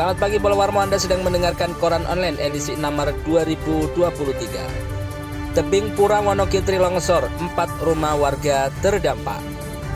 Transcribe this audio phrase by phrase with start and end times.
[0.00, 6.24] Selamat pagi Bola Warmo Anda sedang mendengarkan koran online edisi 6 Maret 2023 Tebing Pura
[6.24, 9.44] Wonokitri longsor, 4 rumah warga terdampak.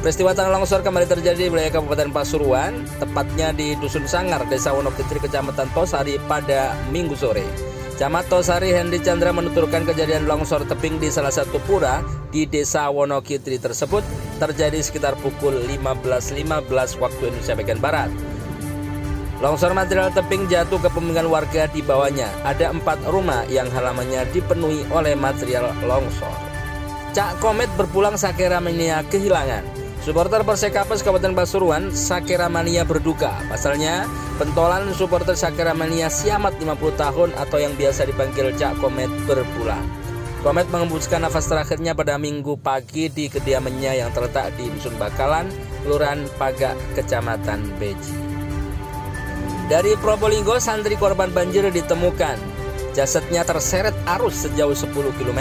[0.05, 5.25] Peristiwa tanah longsor kembali terjadi di wilayah Kabupaten Pasuruan Tepatnya di Dusun Sangar, Desa Wonokitri,
[5.25, 7.49] Kecamatan Tosari pada minggu sore.
[7.97, 13.57] Camat Tosari Hendy Chandra menuturkan kejadian longsor tebing di salah satu pura di desa Wonokitri
[13.57, 14.05] tersebut
[14.37, 18.13] terjadi sekitar pukul 15.15 .15 waktu Indonesia bagian Barat.
[19.43, 22.31] Longsor material tebing jatuh ke pemukiman warga di bawahnya.
[22.47, 26.31] Ada empat rumah yang halamannya dipenuhi oleh material longsor.
[27.15, 29.63] Cak Komet berpulang Sakera Mania kehilangan.
[30.05, 33.41] Supporter Persekapes Kabupaten Pasuruan, Sakera Mania berduka.
[33.49, 34.05] Pasalnya,
[34.37, 39.87] pentolan supporter Sakera Mania Siamat 50 tahun atau yang biasa dipanggil Cak Komet berpulang.
[40.45, 45.49] Komet mengembuskan nafas terakhirnya pada minggu pagi di kediamannya yang terletak di Dusun Bakalan,
[45.87, 48.34] Kelurahan Pagak, Kecamatan Beji.
[49.65, 52.37] Dari Probolinggo, santri korban banjir ditemukan.
[52.93, 55.41] Jasadnya terseret arus sejauh 10 km.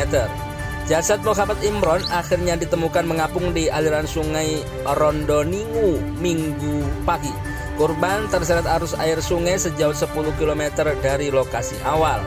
[0.83, 7.31] Jasad Muhammad Imron akhirnya ditemukan mengapung di aliran sungai Rondoningu minggu pagi.
[7.75, 10.63] Korban terseret arus air sungai sejauh 10 km
[11.03, 12.19] dari lokasi awal.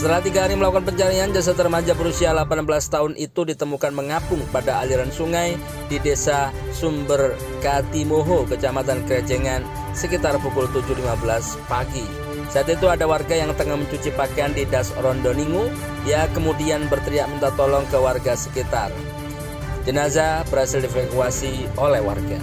[0.00, 5.12] Setelah tiga hari melakukan pencarian, jasad remaja berusia 18 tahun itu ditemukan mengapung pada aliran
[5.12, 5.60] sungai
[5.92, 9.60] di desa Sumber Katimoho, kecamatan Kerejengan,
[9.92, 11.04] sekitar pukul 7.15
[11.68, 12.00] pagi.
[12.48, 15.68] Saat itu ada warga yang tengah mencuci pakaian di das Rondoningu.
[16.08, 18.88] Ia kemudian berteriak minta tolong ke warga sekitar.
[19.84, 22.40] Jenazah berhasil dievakuasi oleh warga.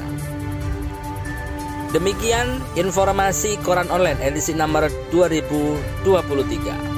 [1.89, 6.96] Demikian informasi koran online edisi 6 Maret 2023.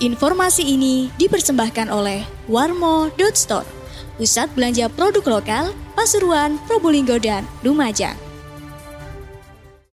[0.00, 3.68] Informasi ini dipersembahkan oleh Warmo.store,
[4.16, 8.29] pusat belanja produk lokal, Pasuruan, Probolinggo, dan Lumajang.